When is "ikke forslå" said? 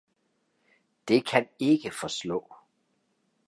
1.59-2.53